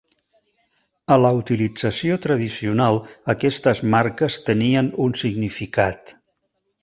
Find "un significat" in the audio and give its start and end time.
5.07-6.15